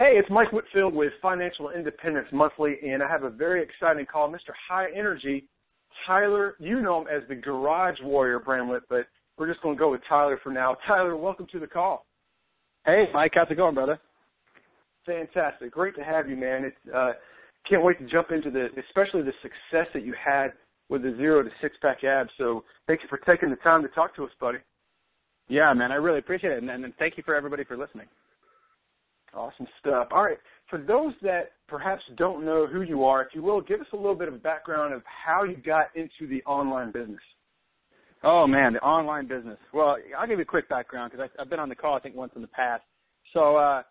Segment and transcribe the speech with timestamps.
[0.00, 4.30] Hey, it's Mike Whitfield with Financial Independence Monthly, and I have a very exciting call.
[4.30, 4.54] Mr.
[4.66, 5.46] High Energy,
[6.06, 9.04] Tyler, you know him as the Garage Warrior, Bramlett, but
[9.36, 10.78] we're just going to go with Tyler for now.
[10.86, 12.06] Tyler, welcome to the call.
[12.86, 14.00] Hey, Mike, how's it going, brother?
[15.04, 15.70] Fantastic.
[15.70, 16.64] Great to have you, man.
[16.64, 17.12] It's, uh,
[17.68, 20.54] can't wait to jump into the, especially the success that you had
[20.88, 22.30] with the zero to six pack abs.
[22.38, 24.60] So thank you for taking the time to talk to us, buddy.
[25.50, 28.06] Yeah, man, I really appreciate it, and, and thank you for everybody for listening.
[29.34, 30.08] Awesome stuff.
[30.10, 30.38] All right.
[30.68, 33.96] For those that perhaps don't know who you are, if you will, give us a
[33.96, 37.20] little bit of background of how you got into the online business.
[38.22, 39.58] Oh man, the online business.
[39.72, 42.14] Well, I'll give you a quick background because I've been on the call I think
[42.14, 42.82] once in the past.
[43.32, 43.82] So uh,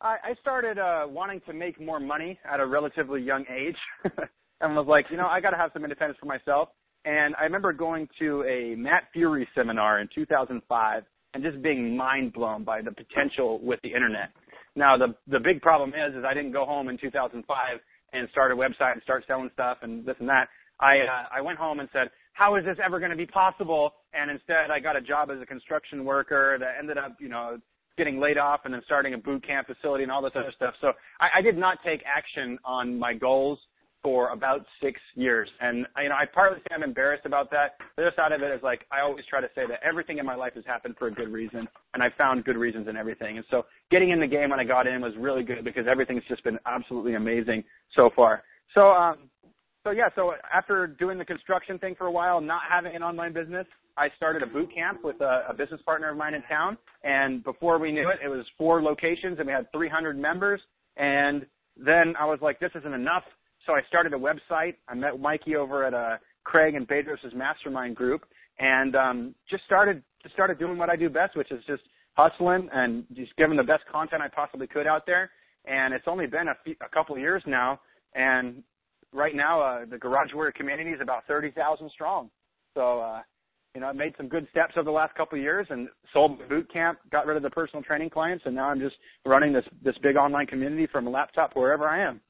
[0.00, 3.76] I, I started uh, wanting to make more money at a relatively young age,
[4.60, 6.70] and was like, you know, I got to have some independence for myself.
[7.04, 11.02] And I remember going to a Matt Furey seminar in 2005
[11.32, 14.30] and just being mind blown by the potential with the internet.
[14.80, 17.44] Now the the big problem is is I didn't go home in 2005
[18.12, 20.48] and start a website and start selling stuff and this and that.
[20.80, 23.92] I uh, I went home and said, how is this ever going to be possible?
[24.14, 27.58] And instead, I got a job as a construction worker that ended up, you know,
[27.98, 30.72] getting laid off and then starting a boot camp facility and all this other stuff.
[30.80, 33.58] So I, I did not take action on my goals
[34.02, 35.48] for about six years.
[35.60, 37.76] And you know, I partly say I'm embarrassed about that.
[37.96, 40.26] The other side of it is like I always try to say that everything in
[40.26, 43.36] my life has happened for a good reason, and I found good reasons in everything.
[43.36, 46.24] And so getting in the game when I got in was really good because everything's
[46.28, 48.42] just been absolutely amazing so far.
[48.74, 49.30] So um
[49.82, 53.32] so yeah, so after doing the construction thing for a while, not having an online
[53.32, 56.76] business, I started a boot camp with a, a business partner of mine in town.
[57.02, 60.60] And before we knew it, it was four locations and we had 300 members.
[60.96, 63.24] And then I was like, this isn't enough.
[63.66, 64.74] So I started a website.
[64.88, 68.24] I met Mikey over at uh, Craig and Bedros' mastermind group,
[68.58, 71.82] and um, just started just started doing what I do best, which is just
[72.14, 75.30] hustling and just giving the best content I possibly could out there.
[75.64, 77.80] And it's only been a, few, a couple of years now,
[78.14, 78.62] and
[79.12, 82.30] right now uh, the Garage Warrior community is about thirty thousand strong.
[82.74, 83.20] So uh,
[83.74, 86.40] you know, I made some good steps over the last couple of years and sold
[86.40, 89.52] the boot camp, got rid of the personal training clients, and now I'm just running
[89.52, 92.20] this this big online community from a laptop wherever I am.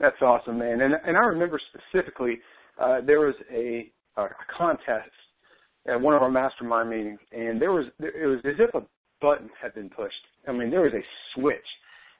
[0.00, 0.80] That's awesome, man.
[0.80, 2.38] And and I remember specifically
[2.80, 5.10] uh, there was a, a contest
[5.86, 8.86] at one of our mastermind meetings, and there was it was as if a
[9.20, 10.14] button had been pushed.
[10.46, 11.04] I mean, there was a
[11.34, 11.56] switch,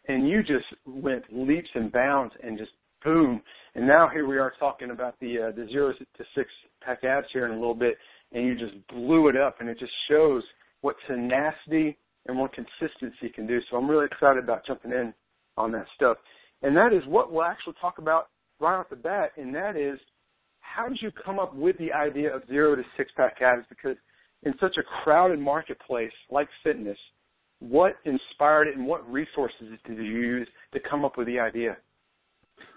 [0.09, 2.72] and you just went leaps and bounds and just
[3.05, 3.41] boom.
[3.75, 6.50] And now here we are talking about the uh, the zero to six
[6.83, 7.97] pack abs here in a little bit,
[8.33, 10.43] and you just blew it up, and it just shows
[10.81, 11.97] what tenacity
[12.27, 13.61] and what consistency can do.
[13.71, 15.15] So I'm really excited about jumping in
[15.56, 16.17] on that stuff.
[16.63, 18.29] And that is what we'll actually talk about
[18.61, 19.99] right off the bat, and that is
[20.61, 23.65] how did you come up with the idea of zero to six pack abs?
[23.69, 23.97] Because
[24.43, 26.99] in such a crowded marketplace like fitness,
[27.61, 31.77] what inspired it and what resources did you use to come up with the idea?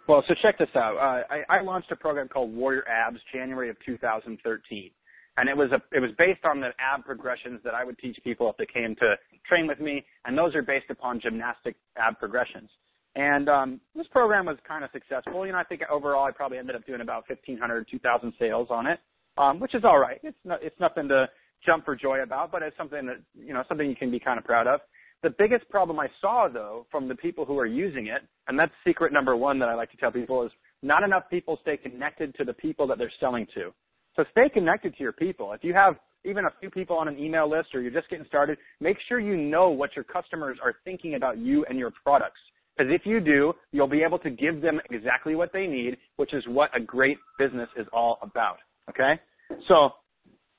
[0.08, 0.98] Well, so check this out.
[0.98, 4.92] Uh, I, I launched a program called Warrior Abs January of 2013,
[5.38, 8.18] and it was a it was based on the ab progressions that I would teach
[8.24, 9.16] people if they came to
[9.48, 12.70] train with me, and those are based upon gymnastic ab progressions.
[13.16, 15.46] And um, this program was kind of successful.
[15.46, 18.88] You know, I think overall I probably ended up doing about 1,500, 2,000 sales on
[18.88, 19.00] it,
[19.38, 20.20] um, which is all right.
[20.24, 21.28] It's it's nothing to
[21.66, 24.40] jump for joy about, but it's something that you know something you can be kind
[24.40, 24.80] of proud of.
[25.24, 28.72] The biggest problem I saw though from the people who are using it, and that's
[28.88, 30.52] secret number one that I like to tell people is
[30.82, 33.74] not enough people stay connected to the people that they're selling to.
[34.16, 35.54] So stay connected to your people.
[35.54, 35.96] If you have
[36.26, 39.20] even a few people on an email list or you're just getting started, make sure
[39.20, 42.40] you know what your customers are thinking about you and your products.
[42.78, 46.34] Because if you do, you'll be able to give them exactly what they need, which
[46.34, 48.58] is what a great business is all about.
[48.90, 49.20] Okay?
[49.68, 49.92] So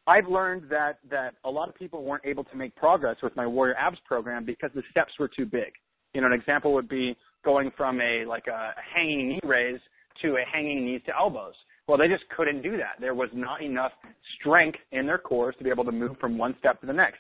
[0.07, 3.47] I've learned that that a lot of people weren't able to make progress with my
[3.47, 5.73] Warrior Abs program because the steps were too big.
[6.13, 9.81] You know, an example would be going from a like a hanging knee raise
[10.23, 11.55] to a hanging knees to elbows.
[11.89, 13.01] Well, they just couldn't do that.
[13.01, 13.93] There was not enough
[14.39, 17.19] strength in their cores to be able to move from one step to the next.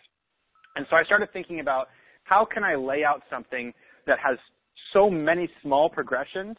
[0.77, 1.88] And so I started thinking about
[2.25, 3.73] how can I lay out something
[4.06, 4.38] that has
[4.93, 6.57] so many small progressions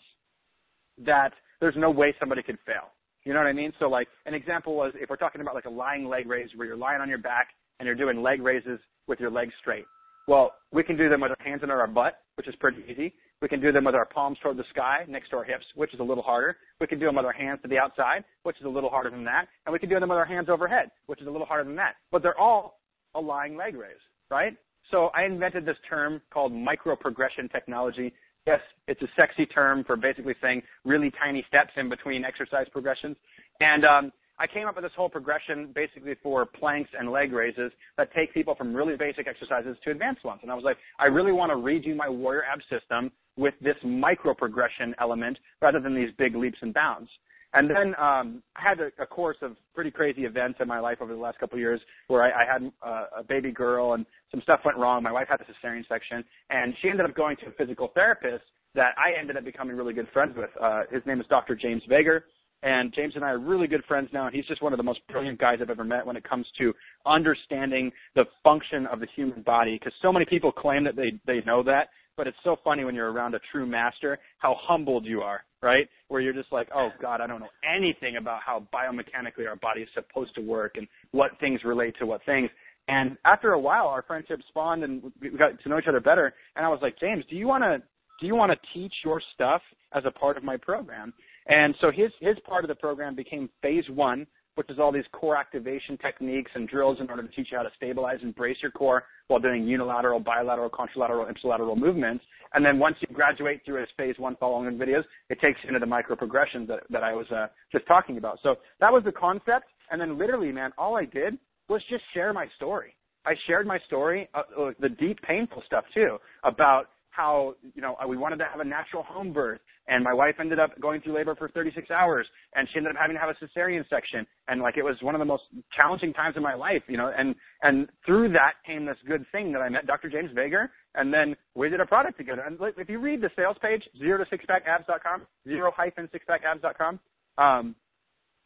[1.06, 2.92] that there's no way somebody could fail.
[3.26, 3.72] You know what I mean?
[3.80, 6.68] So like an example was if we're talking about like a lying leg raise where
[6.68, 7.50] you're lying on your back
[7.80, 9.86] and you're doing leg raises with your legs straight.
[10.28, 13.14] Well, we can do them with our hands under our butt, which is pretty easy.
[13.42, 15.94] We can do them with our palms toward the sky next to our hips, which
[15.94, 16.56] is a little harder.
[16.80, 19.10] We can do them with our hands to the outside, which is a little harder
[19.10, 19.48] than that.
[19.66, 21.76] And we can do them with our hands overhead, which is a little harder than
[21.76, 21.96] that.
[22.10, 22.80] But they're all
[23.16, 24.00] a lying leg raise,
[24.32, 24.56] right?
[24.92, 28.14] So I invented this term called micro progression technology
[28.46, 33.16] Yes, it's a sexy term for basically saying really tiny steps in between exercise progressions.
[33.62, 37.72] And um, I came up with this whole progression basically for planks and leg raises
[37.98, 40.42] that take people from really basic exercises to advanced ones.
[40.44, 43.78] And I was like, I really want to redo my warrior ab system with this
[43.84, 47.10] micro progression element rather than these big leaps and bounds.
[47.54, 50.98] And then um, I had a, a course of pretty crazy events in my life
[51.02, 54.06] over the last couple of years where I, I had uh, a baby girl and
[54.32, 55.04] some stuff went wrong.
[55.04, 58.44] My wife had a cesarean section, and she ended up going to a physical therapist
[58.76, 60.50] that I ended up becoming really good friends with.
[60.60, 61.56] Uh, his name is Dr.
[61.56, 62.22] James Vager.
[62.64, 64.84] And James and I are really good friends now, and he's just one of the
[64.84, 66.74] most brilliant guys I've ever met when it comes to
[67.06, 69.78] understanding the function of the human body.
[69.78, 72.96] Because so many people claim that they they know that, but it's so funny when
[72.96, 75.88] you're around a true master how humbled you are, right?
[76.08, 79.82] Where you're just like, oh God, I don't know anything about how biomechanically our body
[79.82, 82.50] is supposed to work and what things relate to what things.
[82.88, 86.34] And after a while, our friendship spawned and we got to know each other better.
[86.56, 87.82] And I was like, James, do you want to
[88.20, 89.62] do you want to teach your stuff
[89.94, 91.14] as a part of my program?
[91.48, 95.06] And so his his part of the program became phase one, which is all these
[95.12, 98.58] core activation techniques and drills in order to teach you how to stabilize and brace
[98.62, 102.24] your core while doing unilateral, bilateral, contralateral, ipsilateral movements.
[102.54, 105.80] And then once you graduate through his phase one following videos, it takes you into
[105.80, 108.40] the micro progressions that, that I was uh, just talking about.
[108.44, 109.66] So that was the concept.
[109.92, 112.96] And then literally, man, all I did was just share my story.
[113.26, 117.96] I shared my story, uh, uh the deep, painful stuff too, about how you know
[118.08, 121.16] we wanted to have a natural home birth and my wife ended up going through
[121.16, 122.26] labor for 36 hours
[122.56, 125.16] and she ended up having to have a cesarean section and like it was one
[125.16, 125.44] of the most
[125.76, 129.52] challenging times in my life you know and and through that came this good thing
[129.52, 130.10] that I met Dr.
[130.10, 133.58] James Vager and then we did a product together and if you read the sales
[133.62, 137.00] page zero to sixpackabs.com zero hyphen sixpackabs.com
[137.38, 137.76] um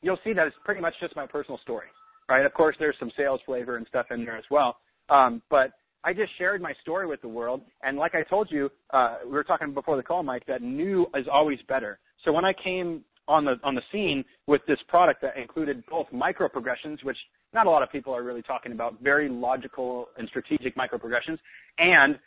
[0.01, 1.87] you'll see that it's pretty much just my personal story
[2.29, 4.77] right of course there's some sales flavor and stuff in there as well
[5.09, 5.71] um but
[6.03, 7.61] I just shared my story with the world.
[7.81, 11.07] And like I told you, uh, we were talking before the call, Mike, that new
[11.15, 11.99] is always better.
[12.23, 16.07] So when I came on the on the scene with this product that included both
[16.11, 17.17] micro progressions, which
[17.53, 21.39] not a lot of people are really talking about, very logical and strategic micro progressions,
[21.77, 22.17] and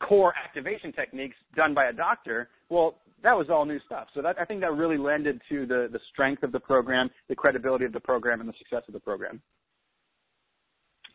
[0.00, 2.48] core activation techniques done by a doctor.
[2.68, 4.08] Well, that was all new stuff.
[4.14, 7.34] So that I think that really lended to the the strength of the program, the
[7.34, 9.40] credibility of the program, and the success of the program.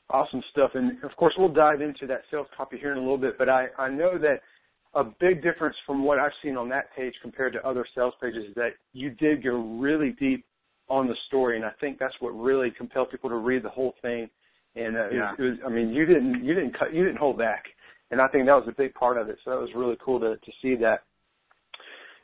[0.09, 0.71] Awesome stuff.
[0.73, 3.47] And of course, we'll dive into that sales copy here in a little bit, but
[3.47, 4.41] I, I know that
[4.95, 8.45] a big difference from what I've seen on that page compared to other sales pages
[8.49, 10.45] is that you did go really deep
[10.89, 13.93] on the story, and I think that's what really compelled people to read the whole
[14.01, 14.27] thing.
[14.75, 15.33] And uh, yeah.
[15.37, 17.65] it, was, I mean, you didn't you didn't cut you didn't hold back,
[18.11, 19.37] and I think that was a big part of it.
[19.43, 21.03] So that was really cool to to see that.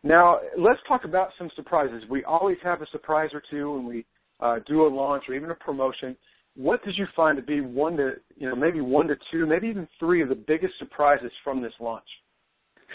[0.03, 2.03] Now let's talk about some surprises.
[2.09, 4.05] We always have a surprise or two when we
[4.39, 6.15] uh, do a launch or even a promotion
[6.55, 9.67] what did you find to be one to you know maybe one to two, maybe
[9.67, 12.07] even three of the biggest surprises from this launch?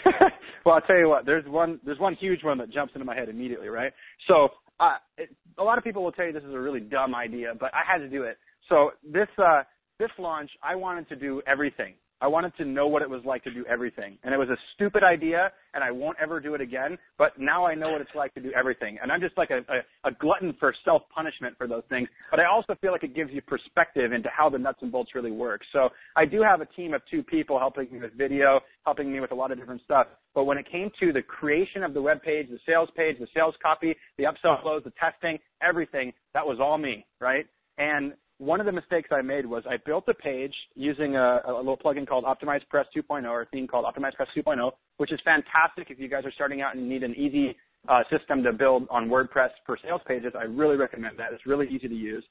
[0.65, 1.25] well, I'll tell you what.
[1.25, 1.79] There's one.
[1.85, 3.93] There's one huge one that jumps into my head immediately, right?
[4.27, 4.49] So,
[4.79, 7.53] uh, it, a lot of people will tell you this is a really dumb idea,
[7.59, 8.37] but I had to do it.
[8.67, 9.63] So this uh,
[9.99, 11.93] this launch, I wanted to do everything.
[12.21, 14.17] I wanted to know what it was like to do everything.
[14.23, 16.97] And it was a stupid idea, and I won't ever do it again.
[17.17, 18.99] But now I know what it's like to do everything.
[19.01, 22.07] And I'm just like a, a, a glutton for self punishment for those things.
[22.29, 25.15] But I also feel like it gives you perspective into how the nuts and bolts
[25.15, 25.61] really work.
[25.73, 29.19] So I do have a team of two people helping me with video, helping me
[29.19, 30.07] with a lot of different stuff.
[30.35, 33.27] But when it came to the creation of the web page, the sales page, the
[33.33, 37.45] sales copy, the upsell flows, the testing, everything, that was all me, right?
[37.77, 41.53] And one of the mistakes I made was I built a page using a, a
[41.57, 45.19] little plugin called Optimize Press 2.0 or a theme called Optimize Press 2.0, which is
[45.23, 47.55] fantastic if you guys are starting out and need an easy
[47.87, 50.33] uh, system to build on WordPress for sales pages.
[50.35, 51.33] I really recommend that.
[51.33, 52.23] It's really easy to use.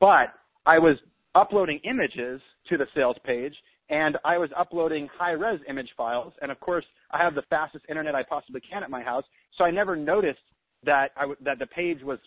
[0.00, 0.32] But
[0.64, 0.96] I was
[1.34, 3.52] uploading images to the sales page
[3.90, 6.32] and I was uploading high-res image files.
[6.40, 9.24] And of course, I have the fastest internet I possibly can at my house,
[9.58, 10.38] so I never noticed
[10.84, 12.18] that I w- that the page was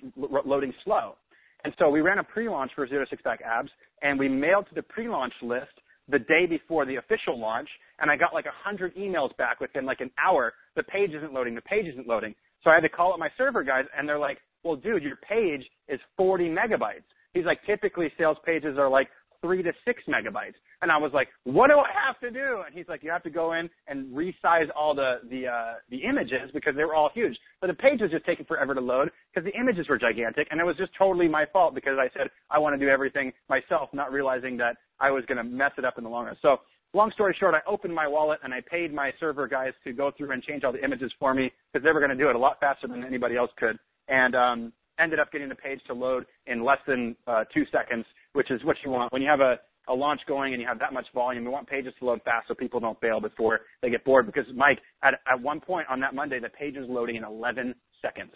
[0.45, 1.15] loading slow.
[1.63, 3.69] And so we ran a pre-launch for Zero Six Pack Abs,
[4.01, 5.71] and we mailed to the pre-launch list
[6.09, 9.85] the day before the official launch, and I got like a hundred emails back within
[9.85, 10.53] like an hour.
[10.75, 11.55] The page isn't loading.
[11.55, 12.35] The page isn't loading.
[12.63, 15.17] So I had to call up my server guys, and they're like, "Well, dude, your
[15.17, 19.09] page is 40 megabytes." He's like, "Typically, sales pages are like
[19.41, 20.53] three to six megabytes.
[20.81, 22.61] And I was like, what do I have to do?
[22.65, 25.97] And he's like, you have to go in and resize all the, the, uh, the
[25.97, 27.37] images because they were all huge.
[27.59, 30.47] But the page was just taking forever to load because the images were gigantic.
[30.51, 33.33] And it was just totally my fault because I said I want to do everything
[33.49, 36.37] myself, not realizing that I was going to mess it up in the long run.
[36.41, 36.57] So
[36.93, 40.11] long story short, I opened my wallet and I paid my server guys to go
[40.15, 42.35] through and change all the images for me because they were going to do it
[42.35, 43.77] a lot faster than anybody else could.
[44.07, 48.05] And, um, ended up getting the page to load in less than uh, two seconds,
[48.33, 49.11] which is what you want.
[49.13, 51.67] When you have a, a launch going and you have that much volume, you want
[51.67, 54.25] pages to load fast so people don't bail before they get bored.
[54.25, 57.75] Because Mike, at, at one point on that Monday, the page was loading in 11
[58.01, 58.31] seconds.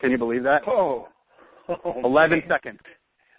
[0.00, 0.60] Can you believe that?
[0.66, 1.08] Oh,
[1.68, 2.48] Oh, 11 man.
[2.48, 2.78] seconds.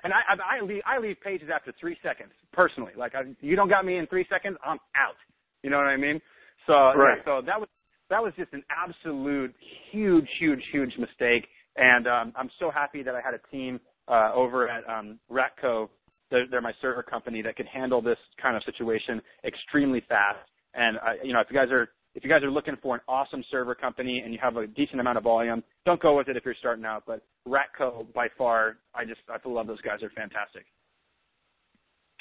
[0.04, 2.92] And I, I, I leave, I leave pages after three seconds, personally.
[2.96, 5.16] Like, I, you don't got me in three seconds, I'm out.
[5.64, 6.22] You know what I mean?
[6.68, 7.18] So, Right.
[7.18, 7.68] yeah, so that was,
[8.10, 9.54] that was just an absolute
[9.92, 11.48] huge, huge, huge mistake.
[11.76, 13.80] And, um, I'm so happy that I had a team,
[14.10, 15.90] uh, over at, um, Ratco.
[16.32, 20.40] They're, they're my server company that can handle this kind of situation extremely fast.
[20.76, 23.02] And, uh, you know, if you guys are, if you guys are looking for an
[23.08, 26.38] awesome server company and you have a decent amount of volume, don't go with it
[26.38, 27.04] if you're starting out.
[27.08, 29.98] But Ratco, by far, I just I love those guys.
[30.02, 30.66] They're fantastic.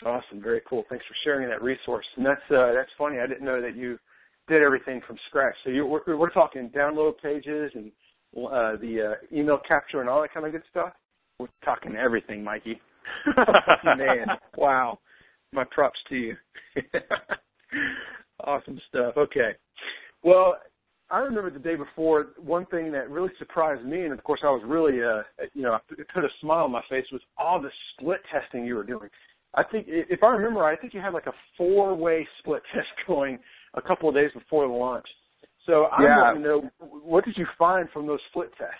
[0.06, 0.84] Awesome, very cool.
[0.88, 2.06] Thanks for sharing that resource.
[2.16, 3.18] And that's uh, that's funny.
[3.18, 3.98] I didn't know that you
[4.46, 5.54] did everything from scratch.
[5.64, 7.90] So you we're, we're talking download pages and
[8.36, 10.92] uh, the uh, email capture and all that kind of good stuff.
[11.38, 12.80] We're talking everything, Mikey.
[13.84, 14.26] Man,
[14.56, 14.98] wow.
[15.52, 16.36] My props to you.
[18.44, 19.14] awesome stuff.
[19.16, 19.52] Okay.
[20.22, 20.56] Well,
[21.10, 24.50] I remember the day before, one thing that really surprised me, and of course I
[24.50, 25.22] was really, uh,
[25.54, 28.74] you know, it put a smile on my face, was all the split testing you
[28.74, 29.08] were doing.
[29.54, 32.88] I think, if I remember right, I think you had like a four-way split test
[33.06, 33.38] going
[33.74, 35.06] a couple of days before the launch.
[35.66, 36.22] So I Yeah.
[36.22, 38.74] want to know, what did you find from those split tests?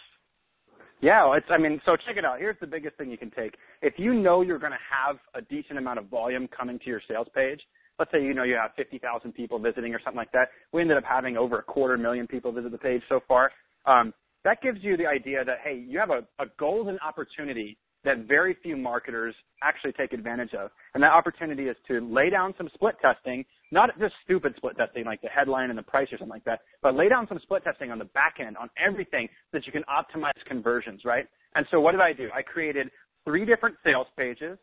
[1.01, 1.47] Yeah, it's.
[1.51, 2.39] I mean, so check it out.
[2.39, 3.55] Here's the biggest thing you can take.
[3.83, 7.01] If you know you're going to have a decent amount of volume coming to your
[7.09, 7.61] sales page,
[7.99, 10.49] let's say you know you have 50,000 people visiting or something like that.
[10.73, 13.53] We ended up having over a quarter million people visit the page so far.
[13.87, 14.13] Um,
[14.45, 18.57] that gives you the idea that hey, you have a, a golden opportunity that very
[18.63, 22.95] few marketers actually take advantage of, and that opportunity is to lay down some split
[23.03, 26.45] testing, not just stupid split testing like the headline and the price or something like
[26.45, 29.73] that, but lay down some split testing on the back end on everything that you
[29.73, 31.27] can optimize conversions, right?
[31.55, 32.29] And so what did I do?
[32.35, 32.89] I created
[33.25, 34.59] three different sales pages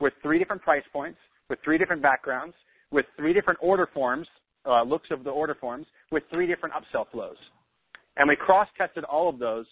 [0.00, 1.18] with three different price points,
[1.48, 2.54] with three different backgrounds,
[2.90, 4.26] with three different order forms,
[4.66, 7.36] uh, looks of the order forms, with three different upsell flows.
[8.16, 9.66] And we cross-tested all of those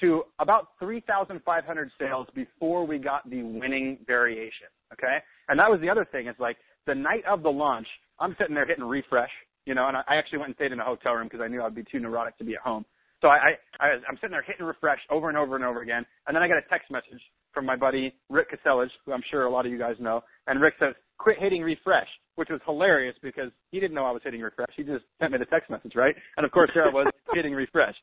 [0.00, 4.68] to about 3,500 sales before we got the winning variation.
[4.92, 5.18] Okay?
[5.48, 6.56] And that was the other thing is like
[6.86, 7.86] the night of the launch,
[8.18, 9.30] I'm sitting there hitting refresh,
[9.66, 11.62] you know, and I actually went and stayed in a hotel room because I knew
[11.62, 12.84] I'd be too neurotic to be at home.
[13.20, 16.06] So I, I, I I'm sitting there hitting refresh over and over and over again.
[16.26, 17.20] And then I got a text message
[17.52, 20.22] from my buddy Rick Kaselj, who I'm sure a lot of you guys know.
[20.46, 24.22] And Rick says, quit hitting refresh, which was hilarious because he didn't know I was
[24.24, 24.70] hitting refresh.
[24.76, 26.14] He just sent me the text message, right?
[26.36, 27.94] And of course, there I was hitting refresh.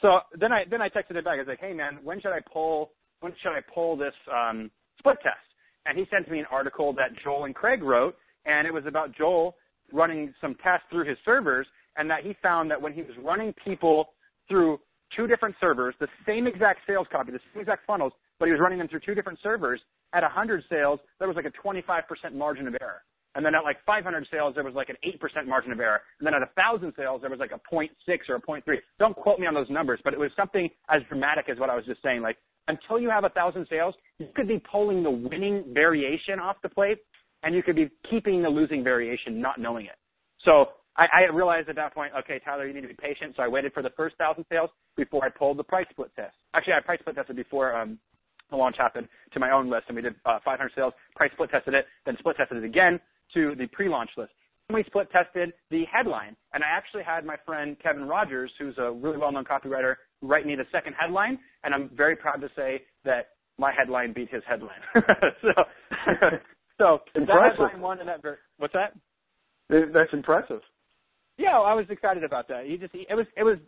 [0.00, 1.34] So then I then I texted him back.
[1.34, 4.70] I was like, "Hey man, when should I pull when should I pull this um,
[4.98, 5.36] split test?"
[5.86, 9.14] And he sent me an article that Joel and Craig wrote, and it was about
[9.16, 9.56] Joel
[9.92, 13.52] running some tests through his servers, and that he found that when he was running
[13.64, 14.14] people
[14.48, 14.78] through
[15.16, 18.60] two different servers, the same exact sales copy, the same exact funnels, but he was
[18.60, 19.80] running them through two different servers.
[20.14, 23.02] At 100 sales, there was like a 25% margin of error.
[23.34, 26.00] And then at like 500 sales, there was like an 8% margin of error.
[26.20, 27.88] And then at 1,000 sales, there was like a 0.6
[28.28, 28.62] or a 0.3.
[28.98, 31.76] Don't quote me on those numbers, but it was something as dramatic as what I
[31.76, 32.20] was just saying.
[32.20, 32.36] Like
[32.68, 36.68] until you have a 1,000 sales, you could be pulling the winning variation off the
[36.68, 36.98] plate,
[37.42, 39.96] and you could be keeping the losing variation, not knowing it.
[40.44, 43.34] So I, I realized at that point, okay, Tyler, you need to be patient.
[43.36, 46.36] So I waited for the first 1,000 sales before I pulled the price split test.
[46.54, 47.98] Actually, I price split tested before um,
[48.50, 51.50] the launch happened to my own list, and we did uh, 500 sales, price split
[51.50, 53.00] tested it, then split tested it again
[53.34, 54.32] to the pre-launch list.
[54.72, 58.90] We split tested the headline, and I actually had my friend Kevin Rogers, who's a
[58.90, 63.30] really well-known copywriter, write me the second headline, and I'm very proud to say that
[63.58, 64.80] my headline beat his headline.
[65.42, 65.48] so,
[66.78, 68.94] so that headline won, and that ver- what's that?
[69.68, 70.60] That's impressive.
[71.38, 72.66] Yeah, I was excited about that.
[72.66, 73.58] He just he, it was it was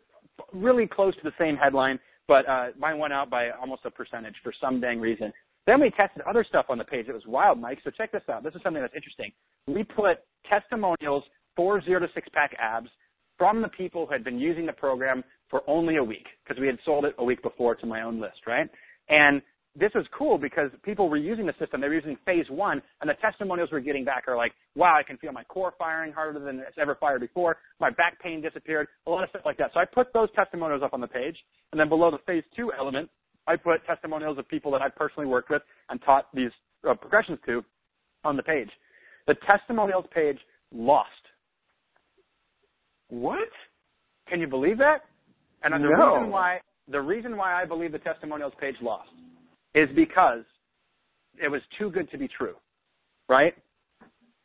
[0.52, 4.34] really close to the same headline, but uh, mine went out by almost a percentage
[4.42, 5.32] for some dang reason.
[5.66, 7.06] Then we tested other stuff on the page.
[7.08, 7.78] It was wild, Mike.
[7.84, 8.42] So check this out.
[8.42, 9.32] This is something that's interesting.
[9.66, 10.18] We put
[10.48, 11.24] testimonials
[11.56, 12.88] for zero to six pack abs
[13.38, 16.66] from the people who had been using the program for only a week because we
[16.66, 18.68] had sold it a week before to my own list, right?
[19.08, 19.40] And
[19.76, 21.80] this was cool because people were using the system.
[21.80, 25.02] They were using phase one, and the testimonials we're getting back are like, wow, I
[25.02, 27.56] can feel my core firing harder than it's ever fired before.
[27.80, 28.86] My back pain disappeared.
[29.06, 29.70] A lot of stuff like that.
[29.74, 31.36] So I put those testimonials up on the page,
[31.72, 33.10] and then below the phase two element,
[33.46, 36.50] I put testimonials of people that I personally worked with and taught these
[36.88, 37.64] uh, progressions to
[38.24, 38.70] on the page.
[39.26, 40.38] The testimonials page
[40.72, 41.08] lost.
[43.08, 43.48] What?
[44.28, 45.00] Can you believe that?
[45.62, 46.58] And the reason why
[46.88, 49.08] the reason why I believe the testimonials page lost
[49.74, 50.44] is because
[51.42, 52.54] it was too good to be true,
[53.28, 53.54] right?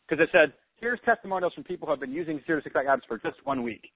[0.08, 2.86] Because it said, here's testimonials from people who have been using Zero to Six Pack
[2.88, 3.90] Abs for just one week.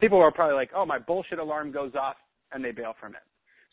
[0.00, 2.16] People are probably like, oh, my bullshit alarm goes off,
[2.52, 3.22] and they bail from it.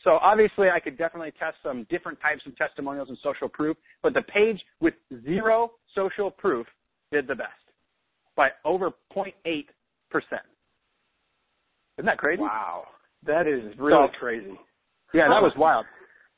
[0.04, 4.14] So obviously, I could definitely test some different types of testimonials and social proof, but
[4.14, 4.94] the page with
[5.24, 6.66] zero social proof
[7.12, 7.52] did the best
[8.36, 9.34] by over 0.8
[10.10, 10.42] percent.
[11.98, 12.42] Isn't that crazy?
[12.42, 12.86] Wow.
[13.26, 14.60] That is really So- crazy.
[15.14, 15.86] Yeah, that was wild.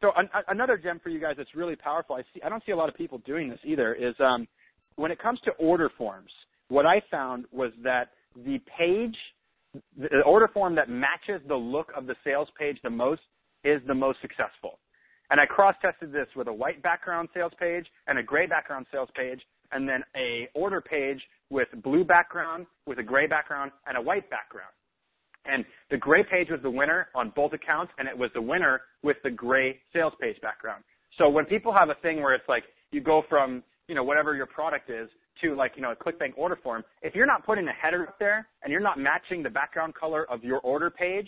[0.02, 2.16] so an, another gem for you guys that's really powerful.
[2.16, 2.42] I see.
[2.44, 3.94] I don't see a lot of people doing this either.
[3.94, 4.48] Is um,
[4.96, 6.32] when it comes to order forms,
[6.70, 9.16] what I found was that the page,
[9.96, 13.22] the order form that matches the look of the sales page the most
[13.64, 14.80] is the most successful.
[15.30, 19.10] And I cross-tested this with a white background sales page and a gray background sales
[19.16, 19.42] page,
[19.72, 24.30] and then a order page with blue background, with a gray background, and a white
[24.30, 24.72] background.
[25.46, 28.82] And the gray page was the winner on both accounts, and it was the winner
[29.02, 30.84] with the gray sales page background.
[31.18, 34.36] So when people have a thing where it's like you go from, you know, whatever
[34.36, 35.10] your product is
[35.42, 38.18] to like, you know, a ClickBank order form, if you're not putting a header up
[38.20, 41.28] there and you're not matching the background color of your order page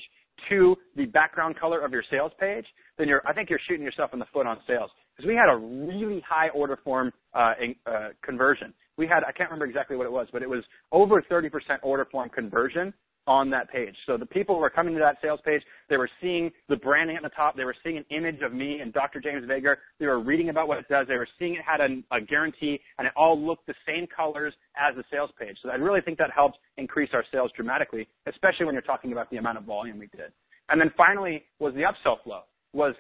[0.49, 2.65] to the background color of your sales page,
[2.97, 4.91] then you're, I think you're shooting yourself in the foot on sales.
[5.15, 8.73] Because we had a really high order form uh, in, uh, conversion.
[8.97, 11.49] We had, I can't remember exactly what it was, but it was over 30%
[11.83, 12.93] order form conversion
[13.27, 13.95] on that page.
[14.05, 17.15] So the people who were coming to that sales page, they were seeing the branding
[17.15, 17.55] at the top.
[17.55, 19.19] They were seeing an image of me and Dr.
[19.19, 19.79] James Veger.
[19.99, 21.07] They were reading about what it does.
[21.07, 24.53] They were seeing it had a, a guarantee and it all looked the same colors
[24.75, 25.57] as the sales page.
[25.63, 29.29] So I really think that helped increase our sales dramatically, especially when you're talking about
[29.31, 30.31] the amount of volume we did.
[30.69, 32.41] And then finally was the upsell flow.
[32.73, 32.95] Was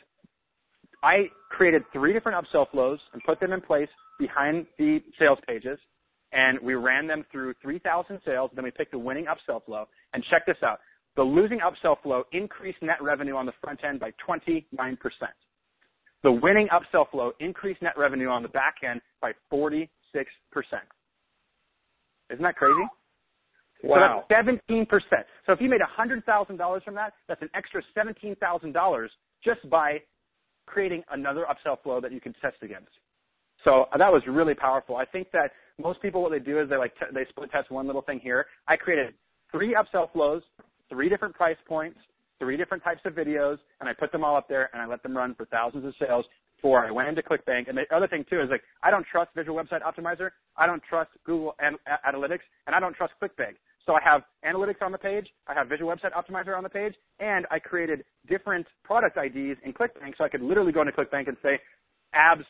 [1.03, 3.89] I created three different upsell flows and put them in place
[4.19, 5.77] behind the sales pages
[6.35, 8.51] and we ran them through 3,000 sales.
[8.53, 9.85] Then we picked a winning upsell flow.
[10.13, 10.79] And check this out.
[11.15, 14.65] The losing upsell flow increased net revenue on the front end by 29%.
[16.23, 19.87] The winning upsell flow increased net revenue on the back end by 46%.
[22.29, 22.73] Isn't that crazy?
[23.83, 24.25] Wow.
[24.27, 24.87] So that's 17%.
[25.45, 29.07] So if you made $100,000 from that, that's an extra $17,000
[29.43, 29.99] just by
[30.65, 32.89] creating another upsell flow that you can test against.
[33.63, 34.97] So that was really powerful.
[34.97, 35.51] I think that
[35.81, 38.19] most people, what they do is they like t- they split test one little thing
[38.21, 38.45] here.
[38.67, 39.13] I created
[39.51, 40.41] three upsell flows,
[40.89, 41.99] three different price points,
[42.39, 45.03] three different types of videos, and I put them all up there and I let
[45.03, 46.25] them run for thousands of sales
[46.57, 47.67] before I went into ClickBank.
[47.67, 50.81] And the other thing too is like I don't trust Visual Website Optimizer, I don't
[50.89, 51.77] trust Google An-
[52.07, 53.55] Analytics, and I don't trust ClickBank.
[53.85, 56.95] So I have analytics on the page, I have Visual Website Optimizer on the page,
[57.19, 61.27] and I created different product IDs in ClickBank so I could literally go into ClickBank
[61.27, 61.59] and say,
[62.13, 62.45] abs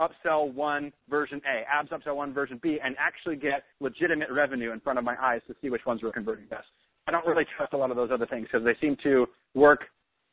[0.00, 4.80] upsell one version A, abs upsell one version B, and actually get legitimate revenue in
[4.80, 6.66] front of my eyes to see which ones were converting best.
[7.06, 9.80] I don't really trust a lot of those other things because they seem to work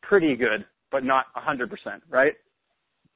[0.02, 1.68] pretty good, but not 100%,
[2.10, 2.34] right?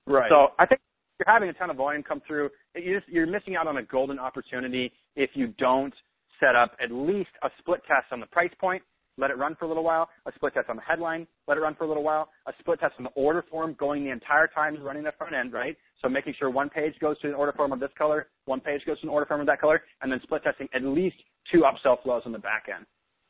[0.08, 0.30] Right.
[0.30, 0.82] So I think
[1.20, 2.50] you're having a ton of volume come through.
[2.76, 5.94] You're, just, you're missing out on a golden opportunity if you don't
[6.40, 8.82] set up at least a split test on the price point
[9.18, 11.62] let it run for a little while, a split test on the headline, let it
[11.62, 14.48] run for a little while, a split test on the order form going the entire
[14.48, 15.78] time is running the front end, right?
[16.02, 18.82] So making sure one page goes to an order form of this color, one page
[18.86, 21.18] goes to an order form of that color, and then split testing at least
[21.52, 22.86] two upsell flows on the back end.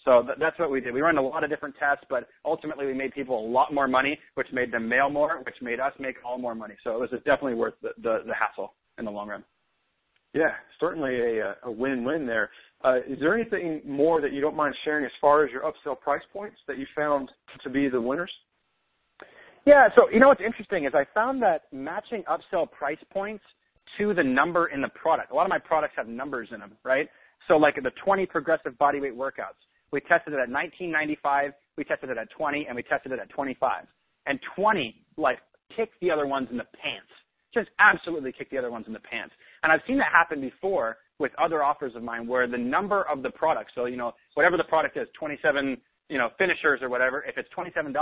[0.05, 0.93] So th- that's what we did.
[0.93, 3.87] We ran a lot of different tests, but ultimately we made people a lot more
[3.87, 6.75] money, which made them mail more, which made us make all more money.
[6.83, 9.43] So it was definitely worth the, the, the hassle in the long run.
[10.33, 12.49] Yeah, certainly a, a win-win there.
[12.83, 15.99] Uh, is there anything more that you don't mind sharing as far as your upsell
[15.99, 17.29] price points that you found
[17.63, 18.31] to be the winners?
[19.65, 23.43] Yeah, so you know what's interesting is I found that matching upsell price points
[23.97, 25.31] to the number in the product.
[25.31, 27.07] A lot of my products have numbers in them, right?
[27.47, 29.59] So like the 20 progressive bodyweight workouts,
[29.91, 33.29] we tested it at 1995, we tested it at 20, and we tested it at
[33.29, 33.85] 25.
[34.25, 35.39] And 20 like
[35.75, 37.11] kicked the other ones in the pants.
[37.53, 39.33] Just absolutely kick the other ones in the pants.
[39.63, 43.21] And I've seen that happen before with other offers of mine where the number of
[43.23, 45.77] the product, so, you know, whatever the product is, 27,
[46.09, 47.93] you know, finishers or whatever, if it's $27,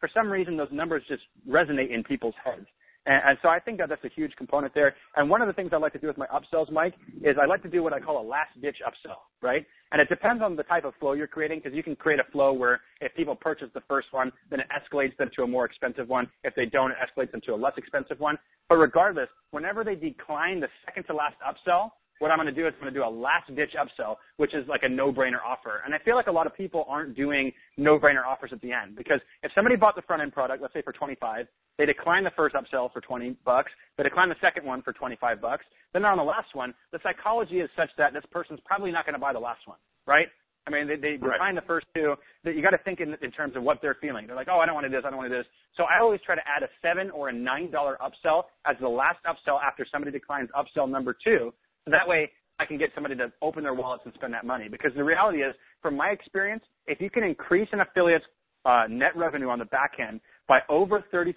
[0.00, 2.66] for some reason those numbers just resonate in people's heads.
[3.08, 4.94] And, and so I think that that's a huge component there.
[5.16, 6.94] And one of the things I like to do with my upsells, Mike,
[7.24, 9.66] is I like to do what I call a last ditch upsell, right?
[9.90, 12.30] And it depends on the type of flow you're creating because you can create a
[12.30, 15.64] flow where if people purchase the first one, then it escalates them to a more
[15.64, 16.28] expensive one.
[16.44, 18.38] If they don't, it escalates them to a less expensive one.
[18.68, 22.66] But regardless, whenever they decline the second to last upsell, what I'm going to do
[22.66, 25.82] is I'm going to do a last ditch upsell, which is like a no-brainer offer.
[25.84, 28.96] And I feel like a lot of people aren't doing no-brainer offers at the end
[28.96, 31.46] because if somebody bought the front end product, let's say for 25,
[31.78, 35.40] they decline the first upsell for 20 bucks, they decline the second one for 25
[35.40, 39.04] bucks, then on the last one, the psychology is such that this person's probably not
[39.04, 40.28] going to buy the last one, right?
[40.68, 41.32] I mean, they, they right.
[41.32, 42.14] decline the first two.
[42.44, 44.26] That you got to think in, in terms of what they're feeling.
[44.26, 45.50] They're like, oh, I don't want to do this, I don't want to do this.
[45.76, 48.88] So I always try to add a seven or a nine dollar upsell as the
[48.88, 51.54] last upsell after somebody declines upsell number two.
[51.90, 54.68] That way I can get somebody to open their wallets and spend that money.
[54.68, 58.24] Because the reality is, from my experience, if you can increase an affiliate's
[58.64, 61.32] uh, net revenue on the back end by over 33%,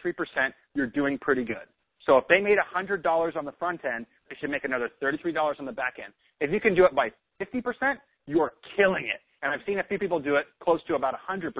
[0.74, 1.68] you're doing pretty good.
[2.06, 5.66] So if they made $100 on the front end, they should make another $33 on
[5.66, 6.14] the back end.
[6.40, 7.10] If you can do it by
[7.40, 9.22] 50%, you are killing it.
[9.42, 11.52] And I've seen a few people do it close to about 100%,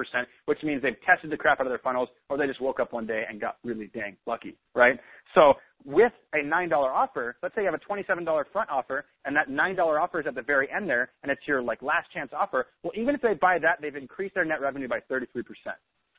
[0.46, 2.92] which means they've tested the crap out of their funnels or they just woke up
[2.92, 4.98] one day and got really dang lucky, right?
[5.34, 9.48] So with a $9 offer, let's say you have a $27 front offer and that
[9.48, 12.66] $9 offer is at the very end there and it's your like last chance offer.
[12.82, 15.24] Well, even if they buy that, they've increased their net revenue by 33%.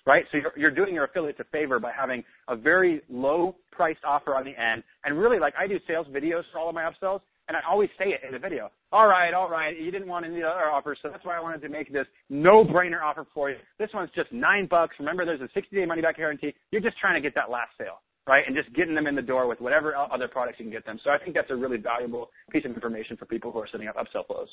[0.05, 0.25] Right?
[0.33, 4.35] So you're, you're doing your affiliates a favor by having a very low priced offer
[4.35, 4.83] on the end.
[5.05, 7.89] And really, like I do sales videos for all of my upsells and I always
[7.97, 8.71] say it in the video.
[8.91, 11.61] All right, all right, you didn't want any other offers, so that's why I wanted
[11.61, 13.57] to make this no-brainer offer for you.
[13.79, 14.95] This one's just nine bucks.
[14.99, 16.53] Remember, there's a 60-day money-back guarantee.
[16.71, 18.43] You're just trying to get that last sale, right?
[18.47, 20.99] And just getting them in the door with whatever other products you can get them.
[21.03, 23.87] So I think that's a really valuable piece of information for people who are setting
[23.87, 24.49] up upsell flows.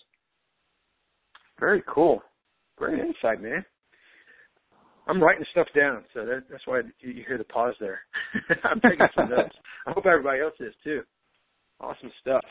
[1.61, 2.22] Very cool.
[2.76, 3.64] Great insight, man.
[5.07, 8.00] I'm writing stuff down, so that, that's why you hear the pause there.
[8.64, 9.55] I'm taking some notes.
[9.87, 11.03] I hope everybody else is too.
[11.81, 12.44] Awesome stuff.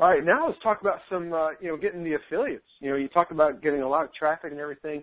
[0.00, 2.64] All right, now let's talk about some, uh, you know, getting the affiliates.
[2.80, 5.02] You know, you talked about getting a lot of traffic and everything.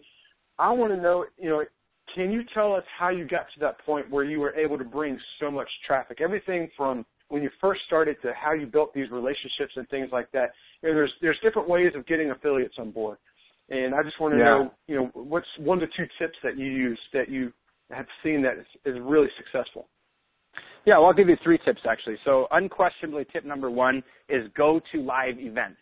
[0.58, 1.64] I want to know, you know,
[2.16, 4.84] can you tell us how you got to that point where you were able to
[4.84, 6.20] bring so much traffic?
[6.20, 10.32] Everything from when you first started to how you built these relationships and things like
[10.32, 10.50] that.
[10.82, 13.20] You know, there's there's different ways of getting affiliates on board,
[13.70, 14.46] and I just want to Yeah.
[14.46, 17.54] know, you know, what's one to two tips that you use that you
[17.92, 19.90] have seen that is, is really successful.
[20.88, 22.16] Yeah, well, I'll give you three tips actually.
[22.24, 25.82] So unquestionably, tip number one is go to live events,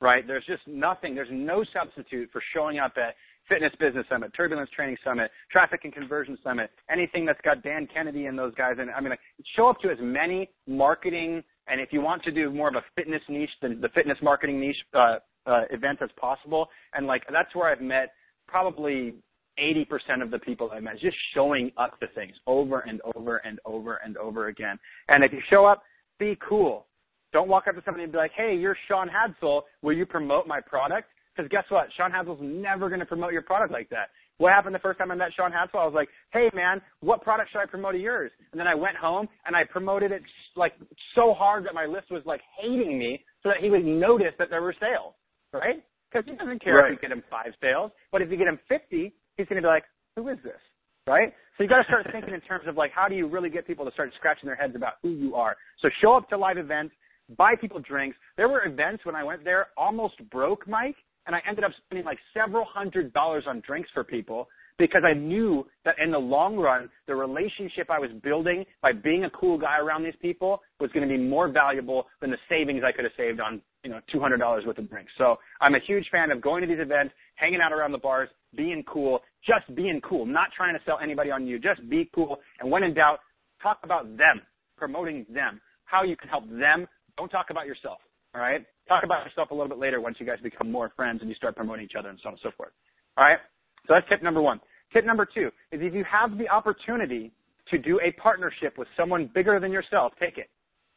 [0.00, 0.24] right?
[0.24, 3.16] There's just nothing, there's no substitute for showing up at
[3.48, 8.26] Fitness Business Summit, Turbulence Training Summit, Traffic and Conversion Summit, anything that's got Dan Kennedy
[8.26, 8.74] and those guys.
[8.78, 9.18] And I mean, like,
[9.56, 12.84] show up to as many marketing, and if you want to do more of a
[12.94, 16.68] fitness niche, then the fitness marketing niche uh, uh, event as possible.
[16.94, 18.12] And like, that's where I've met
[18.46, 19.14] probably
[19.62, 23.58] 80% of the people I met, just showing up to things over and over and
[23.64, 24.78] over and over again.
[25.08, 25.82] And if you show up,
[26.18, 26.86] be cool.
[27.32, 29.62] Don't walk up to somebody and be like, hey, you're Shaun Hadsall.
[29.82, 31.08] Will you promote my product?
[31.36, 31.86] Because guess what?
[31.96, 34.08] Shaun Hadsall's never going to promote your product like that.
[34.38, 35.80] What happened the first time I met Shaun Hadsall?
[35.80, 38.30] I was like, hey man, what product should I promote of yours?
[38.52, 40.22] And then I went home and I promoted it
[40.56, 40.72] like
[41.16, 44.48] so hard that my list was like hating me so that he would notice that
[44.48, 45.14] there were sales,
[45.52, 45.82] right?
[46.10, 46.92] Because he doesn't care Right.
[46.92, 49.66] if you get him five sales, but if you get him 50, he's going to
[49.66, 49.84] be like,
[50.16, 50.60] who is this?
[51.06, 51.32] Right?
[51.56, 53.66] So you got to start thinking in terms of like, how do you really get
[53.66, 55.56] people to start scratching their heads about who you are?
[55.80, 56.94] So show up to live events,
[57.38, 58.18] buy people drinks.
[58.36, 60.96] There were events when I went there, almost broke, Mike,
[61.26, 64.48] and I ended up spending like several hundred dollars on drinks for people
[64.78, 69.24] because I knew that in the long run, the relationship I was building by being
[69.24, 72.82] a cool guy around these people was going to be more valuable than the savings
[72.86, 75.12] I could have saved on, you know, $200 worth of drinks.
[75.18, 78.28] So I'm a huge fan of going to these events, hanging out around the bars,
[78.56, 82.38] being cool, just being cool, not trying to sell anybody on you, just be cool.
[82.60, 83.18] And when in doubt,
[83.62, 84.42] talk about them,
[84.76, 86.86] promoting them, how you can help them.
[87.16, 87.98] Don't talk about yourself.
[88.34, 88.64] All right.
[88.88, 91.34] Talk about yourself a little bit later once you guys become more friends and you
[91.34, 92.72] start promoting each other and so on and so forth.
[93.16, 93.38] All right.
[93.86, 94.60] So that's tip number one.
[94.92, 97.32] Tip number two is if you have the opportunity
[97.70, 100.48] to do a partnership with someone bigger than yourself, take it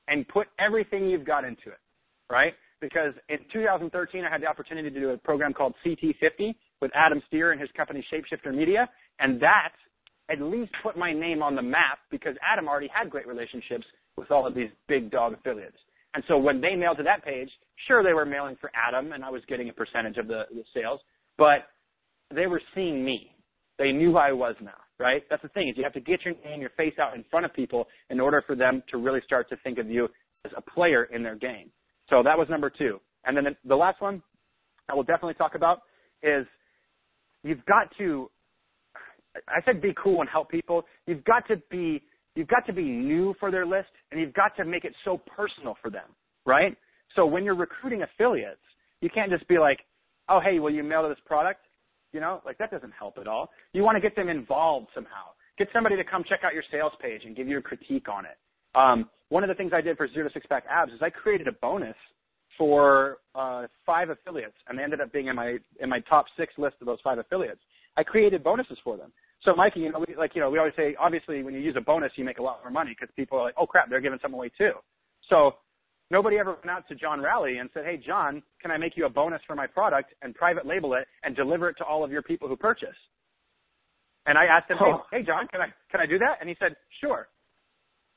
[0.07, 1.79] and put everything you've got into it.
[2.29, 2.53] Right.
[2.81, 7.21] Because in 2013, I had the opportunity to do a program called CT50 with Adam
[7.27, 8.89] Steer and his company Shapeshifter Media.
[9.19, 9.71] And that
[10.31, 13.85] at least put my name on the map because Adam already had great relationships
[14.17, 15.77] with all of these big dog affiliates.
[16.13, 17.49] And so when they mailed to that page,
[17.87, 20.63] sure they were mailing for Adam and I was getting a percentage of the, the
[20.73, 20.99] sales,
[21.37, 21.69] but
[22.33, 23.35] they were seeing me.
[23.77, 25.23] They knew who I was now, right?
[25.29, 27.23] That's the thing is you have to get your name, and your face out in
[27.31, 30.07] front of people in order for them to really start to think of you
[30.45, 31.71] as a player in their game.
[32.11, 32.99] So that was number two.
[33.25, 34.21] And then the, last one
[34.89, 35.79] I will definitely talk about
[36.21, 36.45] is
[37.43, 38.29] you've got to
[39.47, 40.83] I said be cool and help people.
[41.07, 42.03] You've got to be
[42.35, 45.21] you've got to be new for their list and you've got to make it so
[45.35, 46.09] personal for them,
[46.45, 46.75] right?
[47.15, 48.61] So when you're recruiting affiliates,
[48.99, 49.79] you can't just be like,
[50.27, 51.61] "Oh, hey, will you mail this product?"
[52.11, 53.51] You know, like that doesn't help at all.
[53.71, 55.31] You want to get them involved somehow.
[55.57, 58.25] Get somebody to come check out your sales page and give you a critique on
[58.25, 58.37] it.
[58.75, 61.09] Um, one of the things I did for zero to six pack abs is I
[61.09, 61.95] created a bonus
[62.57, 66.53] for uh, five affiliates, and they ended up being in my in my top six
[66.57, 67.61] list of those five affiliates.
[67.97, 69.11] I created bonuses for them.
[69.43, 71.75] So, Mikey, you know, we, like you know, we always say, obviously, when you use
[71.77, 74.01] a bonus, you make a lot more money because people are like, oh crap, they're
[74.01, 74.73] giving some away too.
[75.29, 75.53] So,
[76.11, 79.05] nobody ever went out to John Rowley and said, hey, John, can I make you
[79.05, 82.11] a bonus for my product and private label it and deliver it to all of
[82.11, 82.89] your people who purchase?
[84.27, 85.01] And I asked him, hey, Oh.
[85.11, 86.35] hey, John, can I can I do that?
[86.39, 87.27] And he said, sure.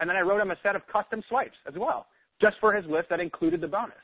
[0.00, 2.06] And then I wrote him a set of custom swipes as well,
[2.40, 3.94] just for his list that included the bonus.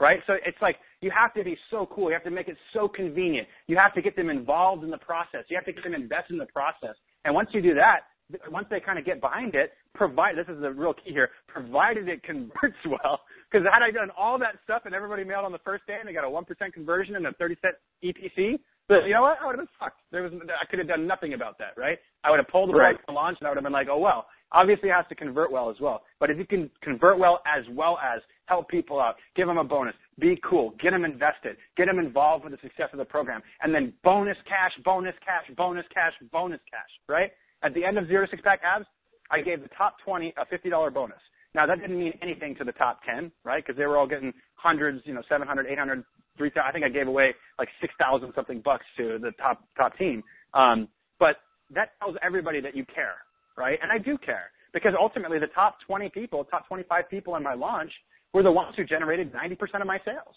[0.00, 0.20] Right?
[0.28, 2.06] So it's like you have to be so cool.
[2.08, 3.48] You have to make it so convenient.
[3.66, 5.42] You have to get them involved in the process.
[5.48, 6.94] You have to get them invested in the process.
[7.24, 8.06] And once you do that,
[8.48, 12.08] once they kind of get behind it, provide this is the real key here, provided
[12.08, 13.18] it converts well.
[13.50, 16.08] Because had I done all that stuff and everybody mailed on the first day and
[16.08, 17.74] they got a one percent conversion and a thirty cent
[18.04, 19.38] EPC, but you know what?
[19.42, 19.98] I would have been fucked.
[20.12, 21.98] There was I could have done nothing about that, right?
[22.22, 22.96] I would have pulled the plug Right.
[23.04, 24.26] from the launch and I would have been like, oh well.
[24.52, 26.02] Obviously, it has to convert well as well.
[26.20, 29.64] But if you can convert well as well as help people out, give them a
[29.64, 33.42] bonus, be cool, get them invested, get them involved with the success of the program,
[33.62, 37.30] and then bonus cash, bonus cash, bonus cash, bonus cash, right?
[37.62, 38.86] At the end of zero to six pack abs,
[39.30, 41.18] I gave the top 20 a $50 bonus.
[41.54, 43.62] Now that didn't mean anything to the top 10, right?
[43.64, 46.04] Because they were all getting hundreds, you know, 700, 800,
[46.36, 46.62] 3,000.
[46.66, 50.22] I think I gave away like 6,000 something bucks to the top top team.
[50.54, 51.36] Um, but
[51.74, 53.16] that tells everybody that you care,
[53.58, 53.78] right?
[53.82, 57.54] And I do care because ultimately the top 20 people, top 25 people in my
[57.54, 57.90] launch
[58.32, 60.34] were the ones who generated 90% of my sales.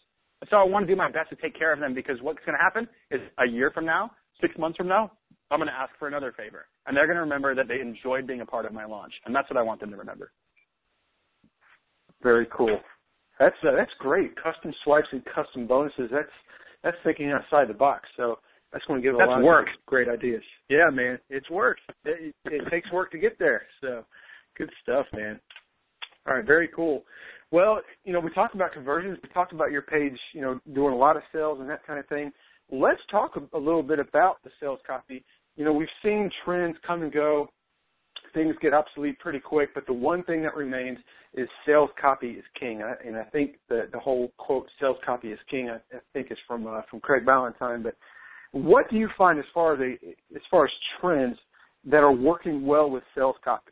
[0.50, 2.58] So I want to do my best to take care of them because what's going
[2.58, 5.12] to happen is a year from now, six months from now,
[5.52, 6.66] I'm going to ask for another favor.
[6.88, 9.14] And they're going to remember that they enjoyed being a part of my launch.
[9.26, 10.32] And that's what I want them to remember.
[12.24, 12.80] Very cool.
[13.40, 14.32] That's uh, that's great.
[14.36, 16.10] Custom swipes and custom bonuses.
[16.12, 16.30] That's
[16.84, 18.08] that's thinking outside the box.
[18.16, 18.38] So
[18.72, 19.68] that's going to give a That's lot work.
[19.68, 20.44] of great ideas.
[20.70, 21.78] Yeah, man, it's work.
[22.06, 23.64] It, it takes work to get there.
[23.82, 24.06] So
[24.58, 25.40] good stuff, man.
[26.28, 27.04] All right, very cool.
[27.52, 29.18] Well, you know, we talked about conversions.
[29.22, 32.00] We talked about your page, you know, doing a lot of sales and that kind
[32.00, 32.32] of thing.
[32.72, 35.26] Let's talk a, a little bit about the sales copy.
[35.58, 37.50] You know, we've seen trends come and go.
[38.34, 40.98] Things get obsolete pretty quick, but the one thing that remains
[41.34, 42.82] is sales copy is king.
[42.82, 46.32] I, and I think the the whole quote "sales copy is king" I, I think
[46.32, 47.84] is from uh, from Craig Ballantyne.
[47.84, 47.96] But
[48.52, 49.94] what do you find as far as a,
[50.36, 51.38] as far as trends
[51.86, 53.72] that are working well with sales copy?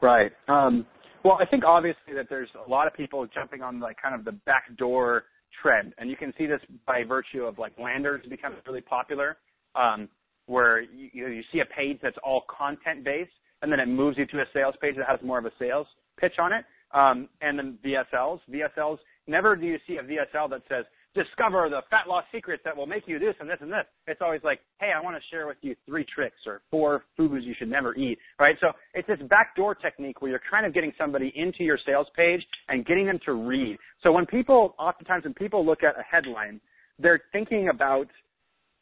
[0.00, 0.30] Right.
[0.46, 0.86] Um,
[1.24, 4.24] well, I think obviously that there's a lot of people jumping on like kind of
[4.24, 5.24] the backdoor
[5.60, 9.36] trend, and you can see this by virtue of like landers becoming really popular,
[9.74, 10.08] um,
[10.46, 14.26] where you, you, see a page that's all content based, and then it moves you
[14.26, 15.86] to a sales page that has more of a sales
[16.18, 18.40] pitch on it, um, and then VSLs.
[18.50, 18.98] VSLs.
[19.26, 22.86] Never do you see a VSL that says discover the fat loss secrets that will
[22.86, 23.84] make you this and this and this.
[24.06, 27.44] It's always like, hey, I want to share with you three tricks or four foods
[27.44, 28.56] you should never eat, right?
[28.60, 32.44] So it's this backdoor technique where you're kind of getting somebody into your sales page
[32.68, 33.78] and getting them to read.
[34.02, 36.60] So when people, oftentimes when people look at a headline,
[36.98, 38.06] they're thinking about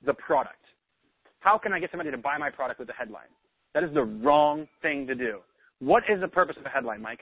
[0.05, 0.57] the product.
[1.41, 3.29] How can I get somebody to buy my product with the headline?
[3.75, 5.41] That is the wrong thing to do.
[5.79, 7.21] What is the purpose of a headline, Mike?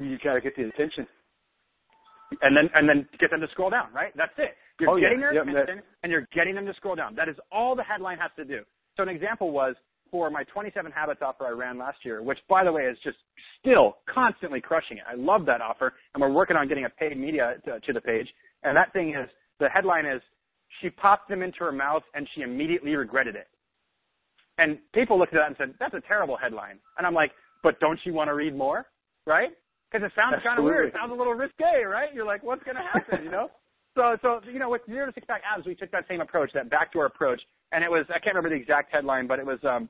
[0.00, 1.06] You got to get the attention.
[2.42, 4.12] And then and then get them to scroll down, right?
[4.16, 4.56] That's it.
[4.80, 5.08] You're Oh, yeah.
[5.08, 7.14] getting their Yep, that- attention and you're getting them to scroll down.
[7.14, 8.64] That is all the headline has to do.
[8.96, 9.76] So an example was
[10.10, 13.16] for my 27 habits offer I ran last year, which by the way is just
[13.60, 15.04] still constantly crushing it.
[15.08, 18.00] I love that offer, and we're working on getting a paid media to, to the
[18.00, 18.28] page.
[18.62, 20.20] And that thing is the headline is
[20.80, 23.48] she popped them into her mouth and she immediately regretted it.
[24.58, 27.80] And people looked at that and said, "That's a terrible headline." And I'm like, "But
[27.80, 28.86] don't you want to read more,
[29.26, 29.50] right?"
[29.92, 30.88] Because it sounds kind of weird.
[30.88, 32.08] It sounds a little risque, right?
[32.14, 33.48] You're like, "What's going to happen?" You know.
[33.94, 36.50] So, so you know, with zero to six pack abs, we took that same approach,
[36.54, 39.58] that backdoor approach, and it was I can't remember the exact headline, but it was,
[39.68, 39.86] um,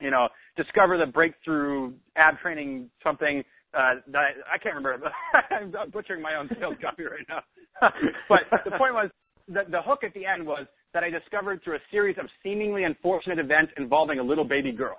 [0.00, 3.44] you know, discover the breakthrough ab training something.
[3.72, 4.98] Uh, that I can't remember.
[5.52, 7.38] I'm I'm butchering my own sales copy right now.
[8.28, 9.10] but the point was,
[9.46, 12.82] the, the hook at the end was that I discovered through a series of seemingly
[12.82, 14.96] unfortunate events involving a little baby girl.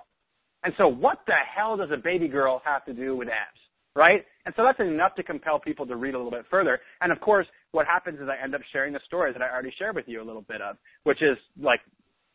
[0.64, 3.60] And so, what the hell does a baby girl have to do with abs?
[3.98, 4.24] Right?
[4.46, 6.78] And so that's enough to compel people to read a little bit further.
[7.00, 9.74] And of course, what happens is I end up sharing the stories that I already
[9.76, 11.80] shared with you a little bit of, which is like,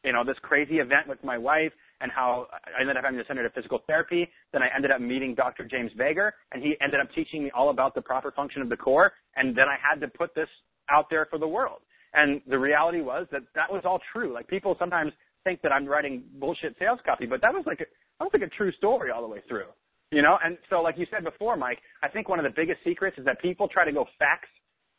[0.03, 1.71] you know, this crazy event with my wife
[2.01, 4.27] and how I ended up having to send her to physical therapy.
[4.51, 5.63] Then I ended up meeting Dr.
[5.63, 8.75] James Vager and he ended up teaching me all about the proper function of the
[8.75, 9.13] core.
[9.37, 10.49] And then I had to put this
[10.91, 11.79] out there for the world.
[12.13, 14.33] And the reality was that that was all true.
[14.33, 15.13] Like people sometimes
[15.45, 17.85] think that I'm writing bullshit sales copy, but that was like a,
[18.19, 19.71] that was like a true story all the way through.
[20.13, 22.81] You know, and so like you said before, Mike, I think one of the biggest
[22.83, 24.47] secrets is that people try to go facts.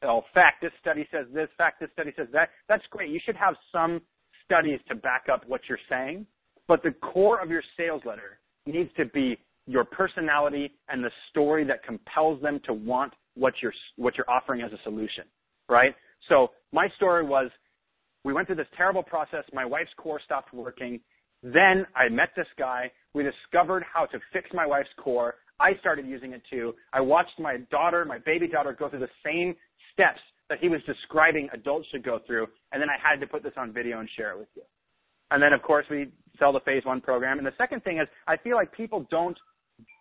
[0.03, 2.49] Oh, fact, this study says this, fact, this study says that.
[2.69, 3.11] That's great.
[3.11, 4.03] You should have some
[4.45, 6.27] studies to back up what you're saying,
[6.67, 11.65] but the core of your sales letter needs to be your personality and the story
[11.65, 15.25] that compels them to want what you're what you're offering as a solution,
[15.69, 15.95] right?
[16.29, 17.53] So my story was
[18.25, 19.45] we went through this terrible process.
[19.53, 20.99] My wife's core stopped working.
[21.45, 22.91] Then I met this guy.
[23.13, 25.35] We discovered how to fix my wife's core.
[25.61, 26.75] I started using it too.
[26.93, 29.55] I watched my daughter, my baby daughter, go through the same
[29.93, 32.47] steps that he was describing adults should go through.
[32.73, 34.63] And then I had to put this on video and share it with you.
[35.31, 37.37] And then of course we sell the phase one program.
[37.37, 39.37] And the second thing is I feel like people don't,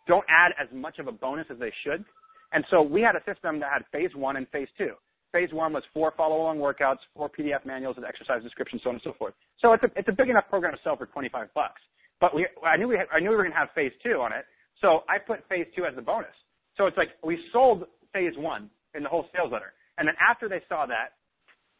[0.08, 2.06] don't add as much of a bonus as they should.
[2.54, 4.94] And so we had a system that had phase one and phase two.
[5.34, 9.04] Phase one was four follow-along workouts, four PDF manuals with exercise descriptions, so on and
[9.04, 9.34] so forth.
[9.60, 11.82] So it's a, it's a big enough program to sell for 25 bucks.
[12.22, 14.32] but we I knew we had, I knew we were gonna have phase two on
[14.32, 14.46] it,
[14.80, 16.38] so I put phase two as the bonus.
[16.78, 20.48] So it's like we sold phase one in the whole sales letter, and then after
[20.48, 21.18] they saw that,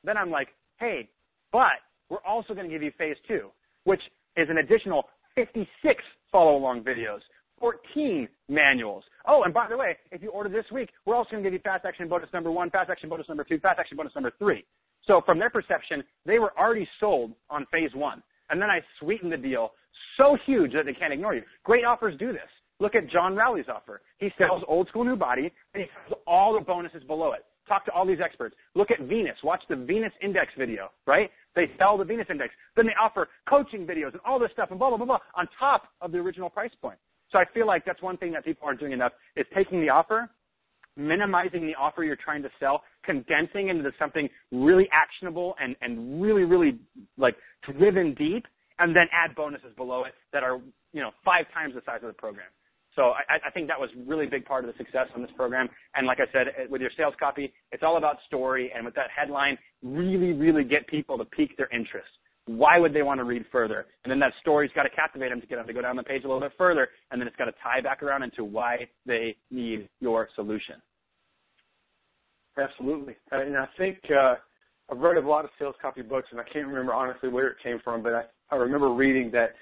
[0.04, 1.10] then I'm like, hey,
[1.52, 3.50] but we're also going to give you phase two,
[3.86, 4.02] which
[4.36, 7.20] is an additional 56 follow along videos,
[7.60, 9.04] 14 manuals.
[9.28, 11.54] Oh, and by the way, if you order this week, we're also going to give
[11.54, 14.32] you fast action bonus number one, fast action bonus number two, fast action bonus number
[14.38, 14.66] three.
[15.08, 18.24] So from their perception, they were already sold on phase one.
[18.50, 19.72] And then I sweetened the deal
[20.18, 21.44] so huge that they can't ignore you.
[21.64, 22.42] Great offers do this.
[22.80, 24.02] Look at John Rowley's offer.
[24.18, 27.46] He sells old school new body and he sells all the bonuses below it.
[27.68, 28.56] Talk to all these experts.
[28.76, 29.38] Look at Venus.
[29.44, 31.30] Watch the Venus Index video, right?
[31.56, 32.54] They sell the Venus Index.
[32.76, 35.48] Then they offer coaching videos and all this stuff and blah, blah, blah, blah on
[35.58, 36.98] top of the original price point.
[37.34, 39.90] So I feel like that's one thing that people aren't doing enough is taking the
[39.90, 40.30] offer,
[40.96, 46.44] minimizing the offer you're trying to sell, condensing into something really actionable and, and really,
[46.44, 46.80] really
[47.18, 47.36] like
[47.78, 48.46] driven deep,
[48.80, 50.62] and then add bonuses below it that are,
[50.94, 52.48] you know, five times the size of the program.
[52.96, 55.68] So I, I think that was really big part of the success on this program.
[55.96, 58.72] And like I said, with your sales copy, it's all about story.
[58.76, 62.10] And with that headline, really, really get people to pique their interest.
[62.46, 63.86] Why would they want to read further?
[64.04, 66.04] And then that story's got to captivate them to get them to go down the
[66.04, 66.90] page a little bit further.
[67.12, 70.76] And then it's got to tie back around into why they need your solution.
[72.58, 73.16] Absolutely.
[73.32, 74.36] And I think, uh,
[74.92, 77.58] I've read a lot of sales copy books and I can't remember honestly where it
[77.64, 79.54] came from, but I, I remember reading that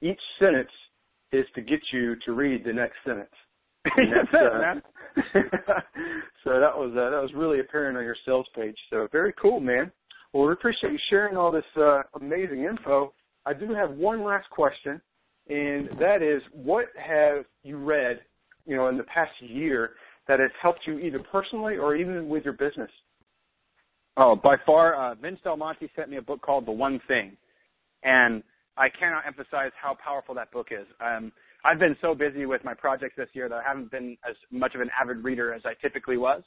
[0.00, 0.70] each sentence
[1.32, 3.30] is to get you to read the next sentence.
[3.84, 4.82] That's it, man.
[6.44, 8.76] so that was uh, that was really apparent on your sales page.
[8.90, 9.90] So very cool, man.
[10.32, 13.12] Well, we appreciate you sharing all this uh, amazing info.
[13.46, 15.00] I do have one last question,
[15.48, 18.20] and that is, what have you read,
[18.66, 19.90] you know, in the past year
[20.28, 22.90] that has helped you either personally or even with your business?
[24.16, 27.36] Oh, by far, uh, Vince Del Monte sent me a book called The One Thing,
[28.04, 28.42] and
[28.76, 30.86] I cannot emphasize how powerful that book is.
[31.00, 31.32] Um,
[31.64, 34.74] I've been so busy with my projects this year that I haven't been as much
[34.74, 36.42] of an avid reader as I typically was.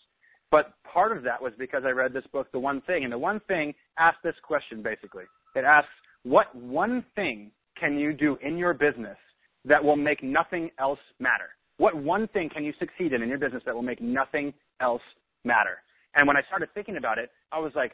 [0.54, 3.04] But part of that was because I read this book, The One Thing.
[3.04, 5.24] And The One Thing asks this question basically.
[5.56, 5.90] It asks,
[6.22, 9.18] what one thing can you do in your business
[9.66, 11.50] that will make nothing else matter?
[11.78, 15.02] What one thing can you succeed in in your business that will make nothing else
[15.44, 15.82] matter?
[16.14, 17.94] And when I started thinking about it, I was like,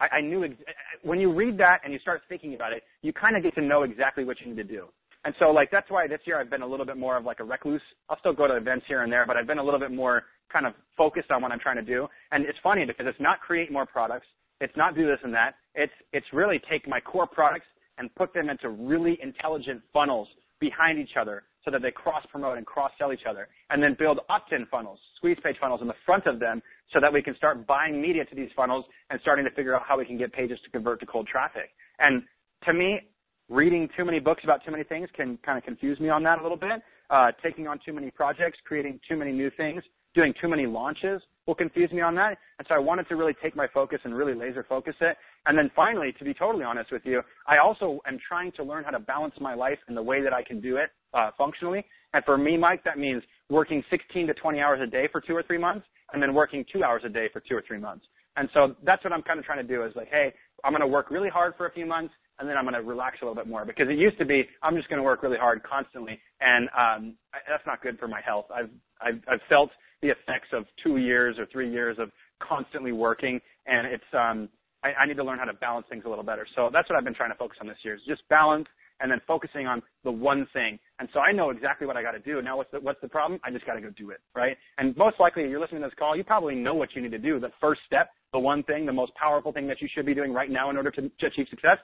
[0.00, 0.54] I, I knew ex-
[1.02, 3.60] when you read that and you start thinking about it, you kind of get to
[3.60, 4.86] know exactly what you need to do.
[5.28, 7.38] And so like that's why this year I've been a little bit more of like
[7.40, 7.82] a recluse.
[8.08, 10.22] I'll still go to events here and there, but I've been a little bit more
[10.50, 12.08] kind of focused on what I'm trying to do.
[12.32, 14.24] And it's funny because it's not create more products.
[14.62, 15.56] It's not do this and that.
[15.74, 17.66] It's it's really take my core products
[17.98, 20.28] and put them into really intelligent funnels
[20.60, 23.48] behind each other so that they cross promote and cross sell each other.
[23.68, 26.62] And then build opt-in funnels, squeeze page funnels in the front of them
[26.94, 29.82] so that we can start buying media to these funnels and starting to figure out
[29.86, 31.68] how we can get pages to convert to cold traffic.
[31.98, 32.22] And
[32.64, 33.00] to me,
[33.48, 36.38] reading too many books about too many things can kind of confuse me on that
[36.38, 36.82] a little bit.
[37.10, 39.82] Uh, taking on too many projects, creating too many new things,
[40.14, 42.36] doing too many launches will confuse me on that.
[42.58, 45.16] And so I wanted to really take my focus and really laser focus it.
[45.46, 48.84] And then finally, to be totally honest with you, I also am trying to learn
[48.84, 51.84] how to balance my life in the way that I can do it uh, functionally.
[52.12, 55.34] And for me, Mike, that means working 16 to 20 hours a day for two
[55.34, 58.04] or three months and then working two hours a day for two or three months.
[58.38, 60.32] And so that's what I'm kind of trying to do is like, hey,
[60.64, 62.82] I'm going to work really hard for a few months and then I'm going to
[62.82, 65.22] relax a little bit more because it used to be I'm just going to work
[65.22, 68.46] really hard constantly, and um, I, that's not good for my health.
[68.54, 68.70] I've
[69.00, 69.70] I've, I've felt
[70.02, 74.48] the effects of two years or three years of constantly working, and it's um,
[74.84, 76.46] I, I need to learn how to balance things a little better.
[76.54, 78.66] So that's what I've been trying to focus on this year is just balance
[79.00, 80.78] and then focusing on the one thing.
[80.98, 82.40] And so I know exactly what I got to do.
[82.42, 83.40] Now what's the, what's the problem?
[83.44, 84.56] I just got to go do it, right?
[84.78, 87.18] And most likely you're listening to this call, you probably know what you need to
[87.18, 87.38] do.
[87.38, 90.32] The first step, the one thing, the most powerful thing that you should be doing
[90.32, 91.78] right now in order to, to achieve success.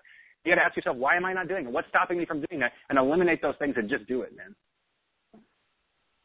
[0.44, 1.72] You got to ask yourself, why am I not doing it?
[1.72, 2.72] What's stopping me from doing that?
[2.90, 4.54] And eliminate those things and just do it, man.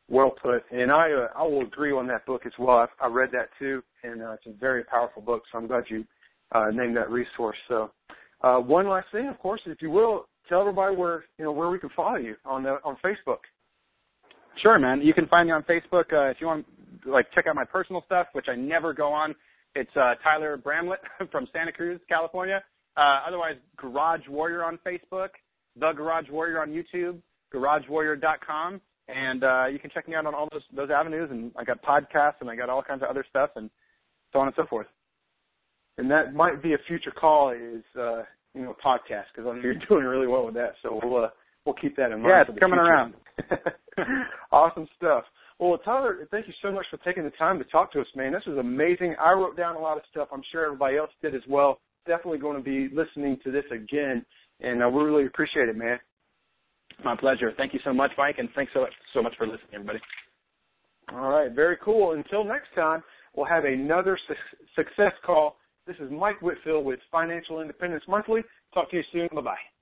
[0.10, 2.78] Well put, and I uh, I will agree on that book as well.
[2.78, 5.44] I've, I read that too, and uh, it's a very powerful book.
[5.52, 6.04] So I'm glad you
[6.52, 7.58] uh, named that resource.
[7.68, 7.92] So,
[8.42, 11.70] uh, one last thing, of course, if you will, tell everybody where you know where
[11.70, 13.40] we can follow you on the on Facebook.
[14.62, 15.02] Sure, man.
[15.02, 16.66] You can find me on Facebook uh, if you want
[17.06, 19.36] like check out my personal stuff, which I never go on.
[19.76, 21.00] It's uh, Tyler Bramlett
[21.32, 22.62] from Santa Cruz, California.
[22.98, 25.30] Uh, otherwise, Garage Warrior on Facebook,
[25.80, 27.22] The Garage Warrior on YouTube,
[27.54, 31.30] GarageWarrior.com, and uh, you can check me out on all those those avenues.
[31.32, 33.70] And I got podcasts and I got all kinds of other stuff and
[34.34, 34.88] so on and so forth.
[35.98, 38.24] And that might be a future call is uh,
[38.54, 40.74] you know podcast because I know you're doing really well with that.
[40.84, 41.30] So we'll uh,
[41.66, 42.26] we'll keep that in mind.
[42.30, 42.92] Yeah, it's coming future.
[42.92, 43.14] around.
[44.52, 45.24] awesome stuff.
[45.60, 48.32] Well, Tyler, thank you so much for taking the time to talk to us, man.
[48.32, 49.16] This was amazing.
[49.22, 50.30] I wrote down a lot of stuff.
[50.32, 51.82] I'm sure everybody else did as well.
[52.08, 54.26] Definitely going to be listening to this again,
[54.62, 56.00] and uh, we really appreciate it, man.
[57.04, 57.52] My pleasure.
[57.58, 60.00] Thank you so much, Mike, and thanks so, so much for listening, everybody.
[61.14, 62.14] All right, very cool.
[62.14, 63.04] Until next time,
[63.36, 65.58] we'll have another su- success call.
[65.90, 68.42] This is Mike Whitfield with Financial Independence Monthly.
[68.76, 69.28] Talk to you soon.
[69.34, 69.79] Bye bye.